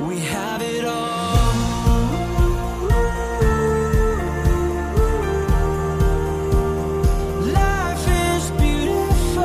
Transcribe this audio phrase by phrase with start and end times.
[0.00, 1.52] We have it all.
[7.52, 9.42] Life is beautiful.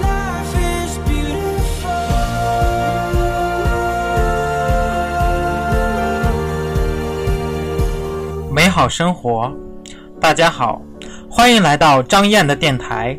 [0.00, 1.90] Life is beautiful.
[8.52, 9.52] 美好生活，
[10.20, 10.80] 大家好，
[11.28, 13.18] 欢迎来到张燕的电台。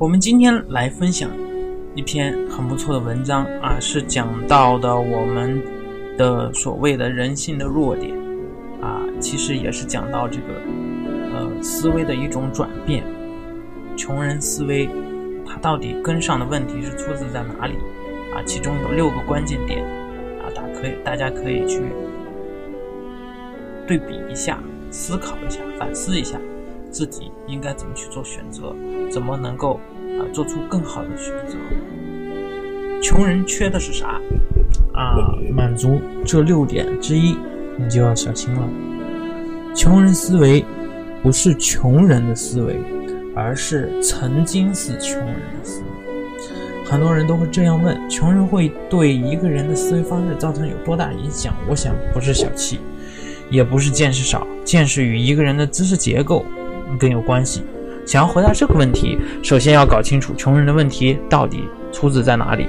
[0.00, 1.30] 我们今天来分享
[1.94, 5.62] 一篇很不错的文章啊，是讲到的我们
[6.16, 8.16] 的所谓的人性的弱点
[8.80, 10.54] 啊，其实也是讲到这个
[11.34, 13.04] 呃思维的一种转变。
[13.94, 14.88] 穷人思维，
[15.44, 17.74] 它到底根上的问题是出自在哪里
[18.32, 18.40] 啊？
[18.46, 19.84] 其中有六个关键点
[20.40, 21.82] 啊，大可以大家可以去
[23.86, 24.58] 对比一下，
[24.90, 26.40] 思考一下，反思一下。
[26.90, 28.74] 自己应该怎么去做选择？
[29.10, 29.80] 怎么能够
[30.18, 31.56] 啊做出更好的选择？
[33.02, 34.20] 穷人缺的是啥
[34.92, 35.34] 啊？
[35.52, 37.36] 满足这六点之一，
[37.78, 38.68] 你就要小心了。
[39.74, 40.64] 穷人思维
[41.22, 42.78] 不是穷人的思维，
[43.34, 45.86] 而是曾经是穷人的思维。
[46.84, 51.54] 很多人都会这样问：穷人会对一个人的思维方式造成有多大影响？
[51.68, 52.80] 我想不是小气，
[53.48, 56.44] 也不是见识少，见识与一个人的知识结构。
[56.98, 57.62] 更有关系。
[58.06, 62.66] 想要回答这个问题，首先要搞清楚穷人的问题到底出自在哪里。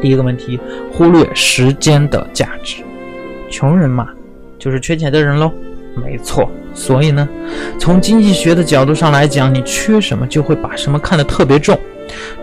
[0.00, 0.60] 第一个问题，
[0.92, 2.82] 忽略时间的价值。
[3.50, 4.08] 穷人嘛，
[4.58, 5.50] 就是缺钱的人喽。
[5.96, 6.50] 没错。
[6.74, 7.28] 所以呢，
[7.78, 11.78] 从经济学的角度上来讲，你缺什么就会把什么看得特别重，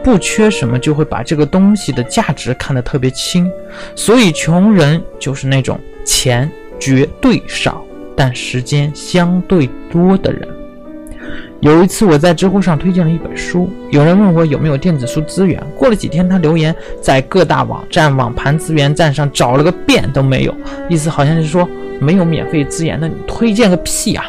[0.02, 3.52] 不缺什么就会把这个东西的价值看得特别轻。
[3.94, 7.81] 所以穷人就是那种钱绝对少。
[8.24, 10.48] 但时间相对多的人，
[11.60, 15.60] 有一次我在知乎上推荐了一本书，有人问我有没有电子书资源。
[15.76, 20.56] 过了几天，他留言在各大网站网盘资源站上找了个遍都没有，
[20.88, 21.68] 意思好像是说
[22.00, 24.24] 没有免费资源的，你推荐个屁啊！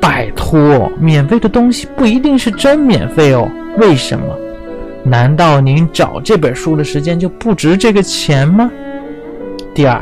[0.00, 3.50] 拜托，免费的东西不一定是真免费哦。
[3.76, 4.24] 为什么？
[5.02, 8.70] 难道您找这本书的时间就不值这个钱吗？
[9.74, 10.00] 第二。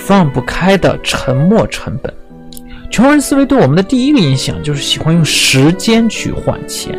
[0.00, 2.12] 放不开的沉没成本，
[2.90, 6.98] 穷人思维对我们的第一个影响就是喜欢用时间去换钱。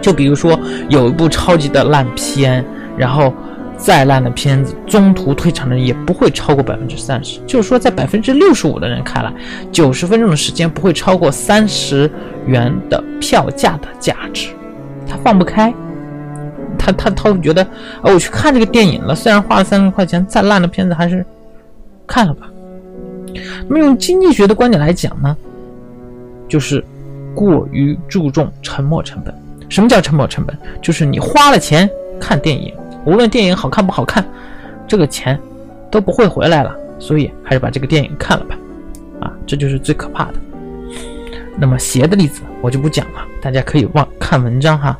[0.00, 2.64] 就比如说有一部超级的烂片，
[2.96, 3.32] 然后
[3.76, 7.38] 再烂的片子，中途退场的人也不会超过百分之三十。
[7.46, 9.32] 就是说，在百分之六十五的人看来，
[9.70, 12.10] 九十分钟的时间不会超过三十
[12.46, 14.48] 元的票价的价值。
[15.06, 15.72] 他放不开，
[16.78, 21.24] 他他他会觉得，啊，我去看这个电影了，虽然花了三十块钱，再烂的片子还是。
[22.06, 22.50] 看了吧。
[23.68, 25.36] 那么用经济学的观点来讲呢，
[26.48, 26.82] 就是
[27.34, 29.34] 过于注重沉没成本。
[29.68, 30.56] 什么叫沉没成本？
[30.80, 32.72] 就是你花了钱看电影，
[33.04, 34.24] 无论电影好看不好看，
[34.86, 35.38] 这个钱
[35.90, 36.74] 都不会回来了。
[36.98, 38.56] 所以还是把这个电影看了吧。
[39.20, 40.34] 啊，这就是最可怕的。
[41.58, 44.98] 那么邪的例子我就不讲了，大家可以忘看文章哈。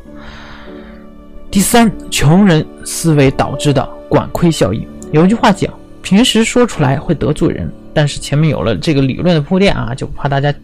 [1.51, 4.87] 第三，穷人思维导致的管窥效应。
[5.13, 5.73] 有一句话讲。
[6.07, 10.55] 平时说出来会得罪人，但是前面有了这个理论的铺垫啊，就不怕大家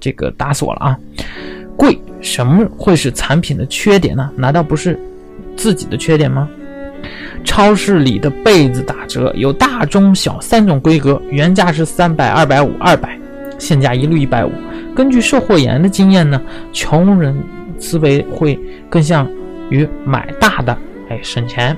[0.00, 0.98] 这个打死我了啊！
[1.76, 4.30] 贵什么会是产品的缺点呢？
[4.34, 4.98] 难道不是
[5.58, 6.48] 自己的缺点吗？
[7.44, 13.14] 超市里的被子打折，有大、中、小三种规格，原价是三百、二百五、二百，
[13.58, 14.50] 现价一律一百五。
[14.96, 16.40] 根据售货员的经验呢，
[16.72, 17.38] 穷人
[17.78, 18.58] 思维会
[18.88, 19.28] 更像
[19.68, 20.74] 于买大的，
[21.10, 21.76] 哎，省钱。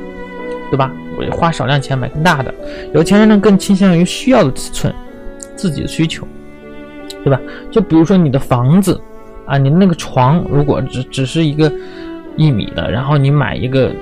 [0.70, 0.88] 对吧？
[1.28, 2.54] 花少量钱买更大的，
[2.94, 4.94] 有钱人呢更倾向于需要的尺寸，
[5.54, 6.26] 自己的需求。
[7.22, 7.38] 对吧？
[7.70, 8.98] 就比如说你的房子
[9.44, 11.70] 啊，你那个床，如果只只是一个
[12.34, 13.92] 一米的，然后你买一个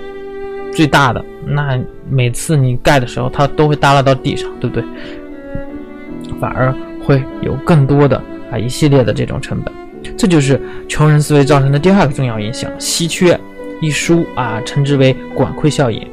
[0.72, 1.76] 最大的，那
[2.08, 4.84] 每次你盖的时候，它都会耷拉到地上，对不对？
[6.38, 6.72] 反而
[7.02, 8.22] 会有更多的
[8.52, 9.74] 啊一系列的这种成本，
[10.16, 13.36] 这就是穷人思维造成的第二个重要影响：稀缺。
[13.80, 16.06] 一书啊，称之为管窥效应。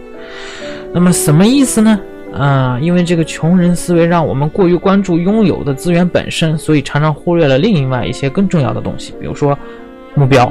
[0.95, 1.99] 那么什么意思呢？
[2.33, 9.59] 啊，因为这个穷人思维让我们过于关注拥有的资源本身，所以常常忽略了另外一些更重要的东西，比如说
[10.13, 10.49] 目标。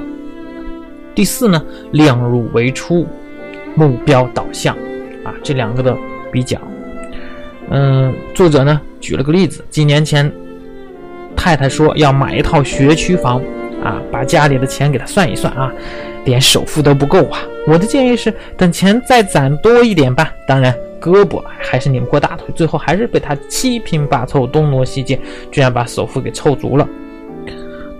[1.15, 3.07] 第四呢，量入为出，
[3.75, 4.77] 目标导向
[5.25, 5.97] 啊，这两个的
[6.31, 6.61] 比较。
[7.71, 10.31] 嗯，作者呢举了个例子，几年前
[11.35, 13.41] 太太说要买一套学区房
[13.85, 15.73] 啊，把家里的钱给他算一算啊。
[16.25, 17.39] 连首付都不够啊！
[17.67, 20.33] 我的建议是等钱再攒多一点吧。
[20.49, 25.21] 当然，胳膊还是拧不过大腿，最后还是被他七拼八凑，东挪西借，
[25.51, 26.89] 居然把首付给凑足了。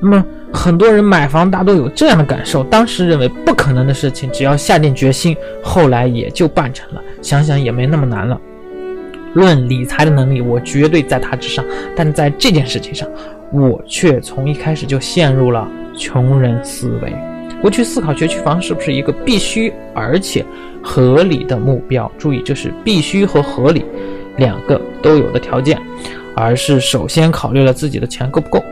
[0.01, 7.03] 那么，很多人买房大都有这样的感受：当时认为不可能的事情，只要下定决心，后来也就办成了。
[7.21, 8.41] 想想也没那么难了。
[9.35, 11.63] 论理财的能力，我绝对在他之上，
[11.95, 13.07] 但在这件事情上，
[13.55, 17.13] 我却从一开始就陷入了穷人思维。
[17.63, 20.45] 不去思考学区房是不是一个必须而且
[20.83, 23.85] 合理的目标，注意这是必须和合理
[24.37, 25.81] 两个都有的条件，
[26.35, 28.63] 而是首先考虑了自己的钱够不够。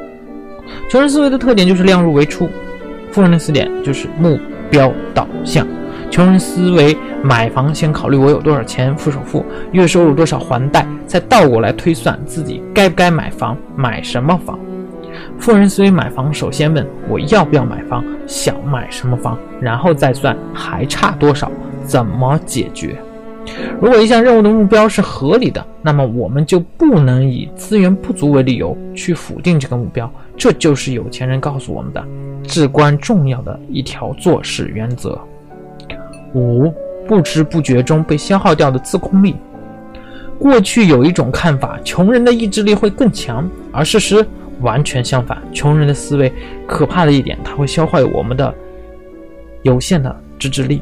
[0.90, 2.48] 穷人思维的特点就是量入为出，
[3.10, 4.38] 富人的四点就是目
[4.70, 5.66] 标导向。
[6.10, 14.58] 穷人思维买房先考虑我有多少钱付首付，月收入多少还贷，再倒过来推算自己该不该买房，买什么房。
[15.42, 21.50] 富人思维买房，首先问我要不要买房，想买什么房，然后再算还差多少，
[21.84, 22.96] 怎么解决。
[23.80, 30.08] 如果一项任务的目标是合理的，那么我们就不能以资源不足为理由去否定这个目标。
[30.36, 32.04] 这就是有钱人告诉我们的
[32.44, 35.18] 至关重要的一条做事原则。
[36.34, 36.72] 五，
[37.08, 39.34] 不知不觉中被消耗掉的自控力。
[40.38, 44.24] 过去有一种看法，穷人的意志力会更强，而事实。
[44.62, 46.32] 完全相反，穷人的思维
[46.66, 48.54] 可怕的一点，它会消坏我们的
[49.62, 50.80] 有限的自制力。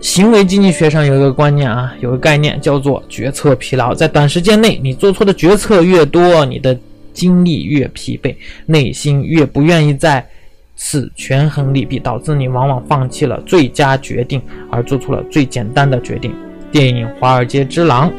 [0.00, 3.94] 行为经济学上有一个观念啊，有个概念叫做决策疲劳。
[3.94, 6.76] 在短时间内，你做错的决策越多，你的
[7.12, 8.34] 精力越疲惫，
[8.66, 10.26] 内心越不愿意再
[10.74, 16.34] 次权衡利弊，导致你往往放弃了最佳决定，而做出了最简单的决定。
[16.72, 18.10] 电影《华尔街之狼》。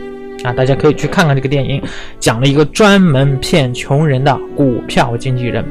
[0.44, 1.81] 啊，大家可以去看看这个电影，
[2.19, 5.63] 讲了一个专门骗穷人的股票经纪人。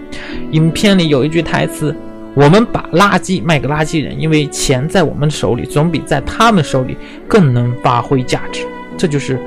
[0.53, 1.95] 影片里有一句台词
[2.35, 6.97] ：“我们把垃圾卖给垃圾人，因为钱在我们手里总比在他们手里
[7.29, 8.67] 更能发挥价值。”
[8.97, 9.39] 这就是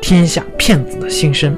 [0.00, 1.54] 天下骗子的心声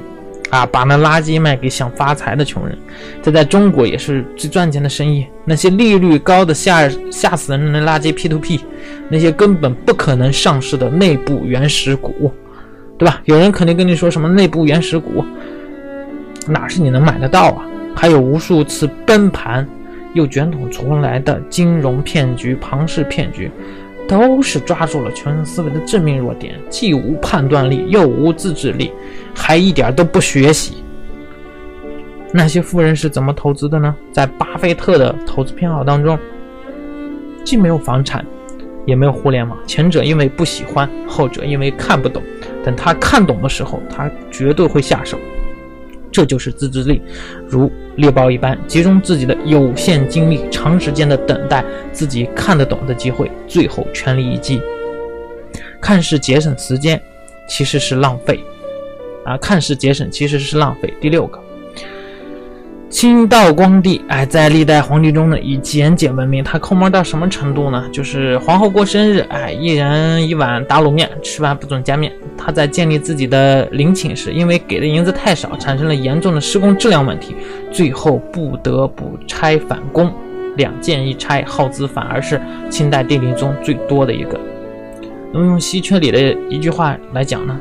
[0.49, 0.65] 啊！
[0.65, 2.77] 把那垃圾卖给想发财的穷人，
[3.21, 5.25] 这在中国也是最赚钱的生意。
[5.45, 8.59] 那些利率高的吓吓死人的垃圾 P to P，
[9.09, 12.33] 那些根本不可能上市的内部原始股。
[12.99, 13.21] 对吧？
[13.23, 15.23] 有人肯定跟你说什么内部原始股，
[16.45, 17.65] 哪是你能买得到啊？
[17.95, 19.67] 还有无数次崩盘
[20.13, 23.49] 又卷土重来的金融骗局、庞氏骗局，
[24.07, 28.91] 都是抓住了穷人思维的致命弱点，既无判断力，又无自制力，
[29.33, 30.83] 还一点都不学习。
[32.33, 33.95] 那些富人是怎么投资的呢？
[34.11, 36.19] 在巴菲特的投资偏好当中，
[37.45, 38.25] 既没有房产。
[38.85, 42.23] 也没有互联网，前者因为不喜欢，后者因为看不懂。
[42.63, 45.17] 等他看懂的时候，他绝对会下手。
[46.11, 47.01] 这就是自制力，
[47.47, 54.59] 如猎豹一般，集中自己的有限精力，长时间的等待自己看得懂的机会，最后全力一击。
[55.79, 56.99] 看似节省时间，
[57.47, 58.39] 其实是浪费。
[59.23, 60.91] 啊，看似节省，其实是浪费。
[60.99, 61.39] 第六个。
[62.89, 66.43] 清道光帝，哎，在历代皇帝中呢，以简简闻名。
[66.43, 67.87] 他抠门到什么程度呢？
[67.91, 72.11] 就是皇后过生日，哎，一人一碗打卤面，吃完不准加面。
[72.35, 77.35] 他在建立自己的陵寝时，因为给的银子太少，产生了严重的施工质量问题，
[77.71, 80.11] 最后不得不拆返工。
[80.57, 82.41] 两件一拆，耗资反而是
[82.71, 84.39] 清代帝陵中最多的一个。
[85.31, 87.55] 那么用稀缺里的一句话来讲呢？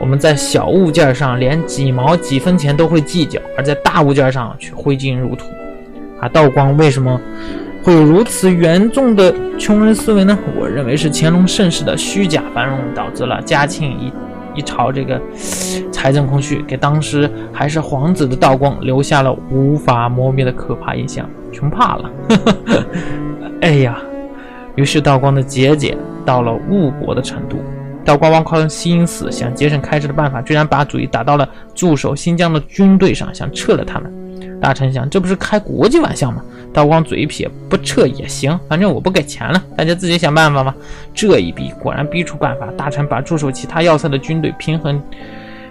[0.00, 5.44] 我们在小物件上连几毛几分钱都会计较，而在大物件上却挥金如土。
[6.18, 7.20] 啊，道光为什么
[7.82, 10.36] 会有如此严重的穷人思维呢？
[10.58, 14.12] 我认为是乾隆盛世的虚假繁荣导致了嘉庆一
[14.58, 15.20] 一朝这个
[15.92, 22.10] 财政空虚，给当时还是皇子的道光留下了无法磨灭的可怕印象，穷怕了。
[23.60, 23.98] 哎呀，
[24.76, 27.58] 于是道光的节俭到了误国的程度。
[28.10, 34.12] 道光王靠心思想节省开支的办法，居然把主意打到了驻守新疆的军队上，想撤了他们。
[34.60, 36.42] 大臣想，这不是开国际玩笑吗？
[36.72, 40.74] 道光嘴一撇，不撤也行，反正我不给钱了，大家自己想办法吧。
[41.14, 45.00] 这一逼果然逼出办法，大臣把驻守其他要塞的军队平衡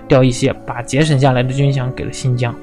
[0.08, 2.55] 掉一些，把节省下来的军饷给了新疆。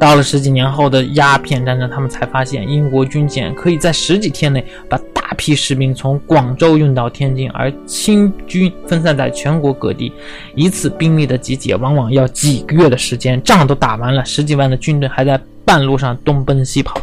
[0.00, 10.12] 到了十几年后的鸦片战争，他们才发现英国军舰可以在十几天内把大批士兵从广州运到天津，而清军分散在全国各地，
[10.54, 17.00] 一次兵力的集结往往要几个月的时间，仗都打完了，十几万的军队还在半路上东奔西跑。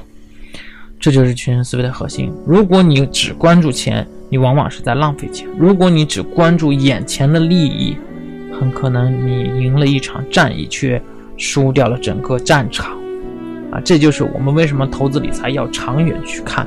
[1.01, 2.31] 这就是群人思维的核心。
[2.47, 7.97] 如果你只关注钱，你往往是在浪费钱；如果你只关注眼前的利益，
[8.57, 11.01] 很可能你赢了一场战役，却
[11.35, 12.97] 输掉了整个战场。
[13.69, 16.65] 啊，这就是我们为什么投资理财要长远去看，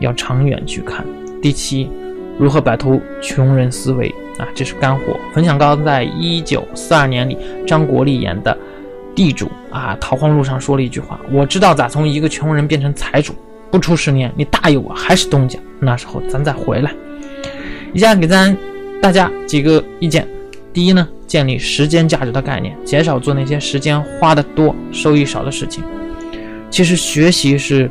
[0.00, 1.04] 要长远去看。
[1.40, 1.88] 第七，
[2.38, 4.48] 如何摆脱穷人思维啊？
[4.54, 5.18] 这是干货。
[5.32, 7.36] 冯小刚在一九四二年里，
[7.66, 8.56] 张国立演的
[9.14, 13.34] 地主啊，逃荒路上说了一句话：“我知道咋从一个穷人变成财主，
[13.70, 16.92] 不出十年，你大爷我还是东家，那时候咱再回来。”
[17.92, 18.54] 以下给咱
[19.00, 20.26] 大家几个意见。
[20.72, 25.82] 第一呢，建立时间价值的概念，减少做那些时间花的多、收益少的事情。
[26.68, 27.90] 其实学习是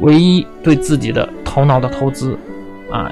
[0.00, 2.38] 唯一对自己的头脑的投资
[2.90, 3.10] 啊。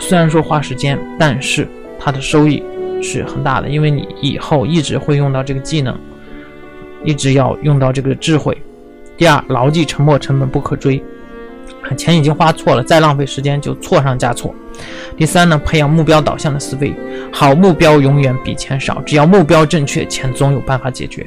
[0.00, 2.62] 虽然说花时间，但是它的收益
[3.00, 5.96] 是很大的，因为你以后一直会用到这个技能，
[7.04, 8.56] 一直要用到这个智慧。
[9.16, 11.00] 第二，牢记沉没成本不可追，
[11.96, 14.52] 钱已经花错了，再浪费时间就错上加错。
[15.16, 16.92] 第三呢，培养目标导向的思维，
[17.32, 21.24] 好目标永远比钱少，只要目标正确，钱总有办法解决。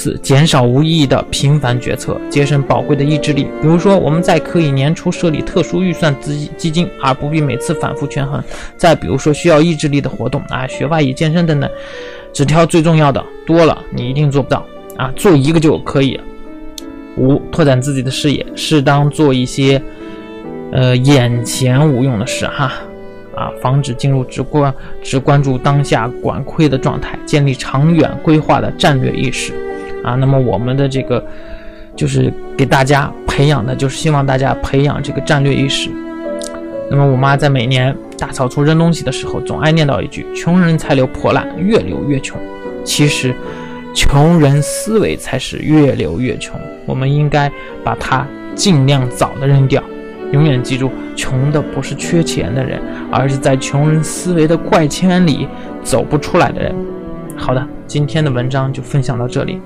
[0.00, 3.46] 四，减少无意义的频繁决策，节省宝贵的意志力。
[3.60, 8.42] 比如说，我们在可以年初设立特殊预算资基金，而不必每次反复权衡。
[8.78, 11.68] 再比如说，需要意志力的活动啊，学外语、健身等等，
[12.32, 14.64] 只挑最重要的，多了你一定做不到
[14.96, 16.18] 啊，做一个就可以。
[17.18, 19.82] 五，拓展自己的视野，适当做一些。
[20.72, 22.72] 呃，眼前无用的事哈，
[23.34, 29.52] 啊，防止进入只关只关注当下管亏的状态，建立长远规划的战略意识，
[30.04, 31.24] 啊，那么我们的这个
[31.94, 35.90] 就是给大家培养的，就是希望大家培养这个战略意识。
[36.90, 42.36] 那么我妈在每年大扫除扔东西的时候，总爱念叨一句：“穷人才留破烂，越留越穷。”
[42.82, 43.34] 其实，
[43.94, 46.58] 穷人思维才是越留越穷。
[46.86, 47.50] 我们应该
[47.84, 48.26] 把它
[48.56, 49.80] 尽量早的扔掉。
[50.32, 52.80] 永远记住，穷的不是缺钱的人，
[53.10, 55.46] 而是在穷人思维的怪圈里
[55.82, 56.74] 走不出来的人。
[57.40, 59.58] 好的，今天的文章就分享到这里。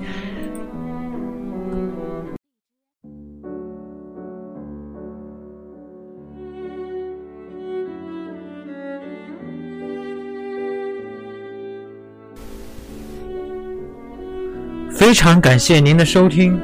[14.89, 16.59] 非常感谢您的收听。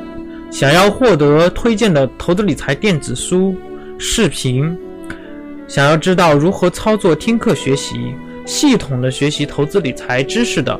[0.50, 3.56] 想要获得推荐的投资理财电子书。
[4.00, 4.76] 视频，
[5.68, 8.16] 想要知道如何操作听课学习，
[8.48, 10.80] 系统的学习投资理财知识的，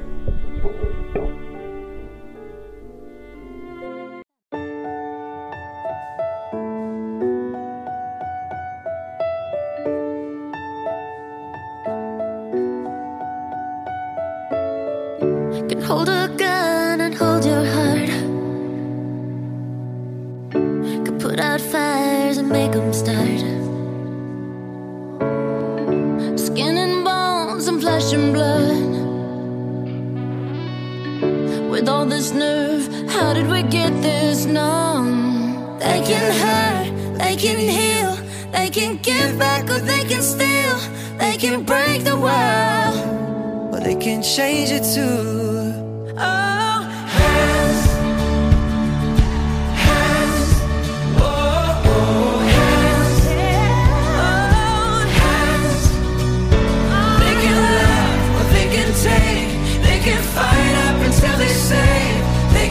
[32.21, 35.79] This nerve, how did we get this numb?
[35.79, 38.15] They can hurt, they can heal,
[38.51, 40.77] they can give back or they can steal,
[41.17, 43.73] they can break the world.
[43.73, 46.13] Or they can change it too.
[46.15, 46.50] Oh,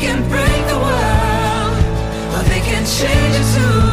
[0.00, 1.76] can break the world
[2.34, 3.89] or they can change it too.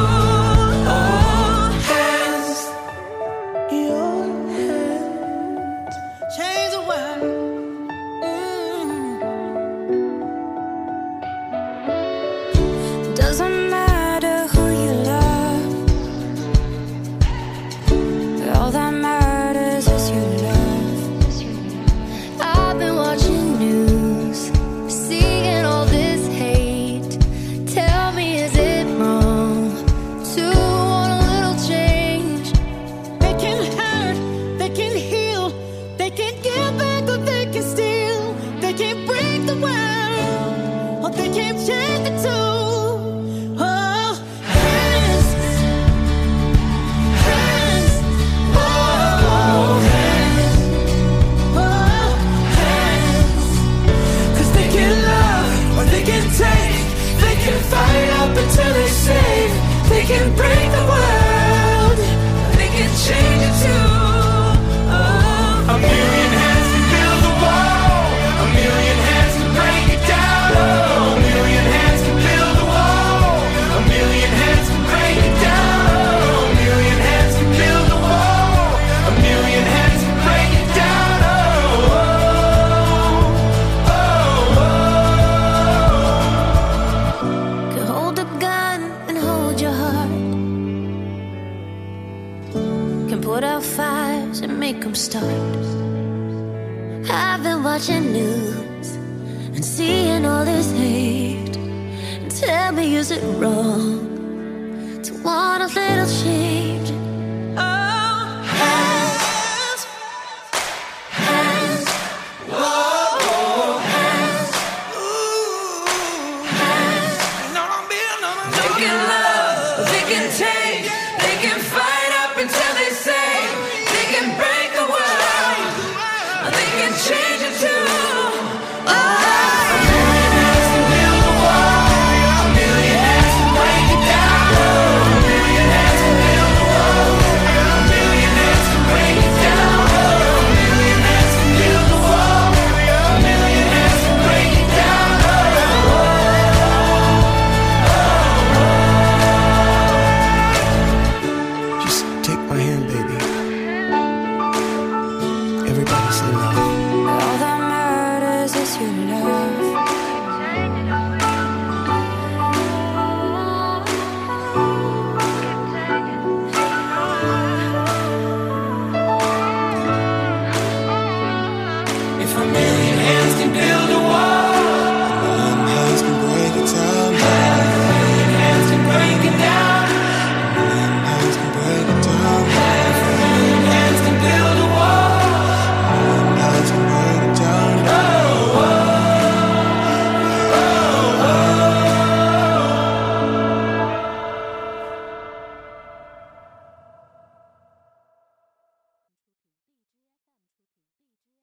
[99.58, 101.58] and seeing all this hate.
[101.58, 106.47] And tell me, is it wrong to want a little change?